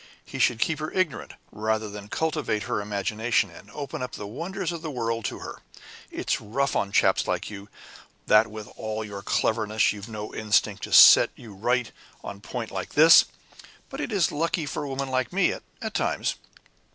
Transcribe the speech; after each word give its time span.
He 0.25 0.39
should 0.39 0.57
keep 0.59 0.79
her 0.79 0.91
ignorant, 0.93 1.33
rather 1.51 1.87
than 1.87 2.07
cultivate 2.07 2.63
her 2.63 2.81
imagination, 2.81 3.51
and 3.51 3.69
open 3.69 4.01
up 4.01 4.13
the 4.13 4.25
wonders 4.25 4.71
of 4.71 4.81
the 4.81 4.89
world 4.89 5.25
to 5.25 5.37
her. 5.41 5.61
It's 6.09 6.41
rough 6.41 6.75
on 6.75 6.91
chaps 6.91 7.27
like 7.27 7.51
you, 7.51 7.69
that 8.25 8.47
with 8.47 8.67
all 8.77 9.05
your 9.05 9.21
cleverness 9.21 9.93
you've 9.93 10.09
no 10.09 10.33
instinct 10.33 10.81
to 10.85 10.91
set 10.91 11.29
you 11.35 11.53
right 11.53 11.91
on 12.23 12.37
a 12.37 12.39
point 12.39 12.71
like 12.71 12.93
this 12.95 13.25
but 13.91 14.01
it 14.01 14.11
is 14.11 14.31
lucky 14.31 14.65
for 14.65 14.87
women 14.87 15.09
like 15.11 15.31
me 15.31 15.53
at 15.83 15.93
times! 15.93 16.33